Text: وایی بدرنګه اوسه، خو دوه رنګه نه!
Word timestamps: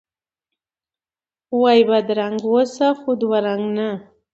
وایی 1.59 1.83
بدرنګه 1.89 2.47
اوسه، 2.53 2.87
خو 2.99 3.09
دوه 3.19 3.39
رنګه 3.45 3.69
نه! 3.75 3.89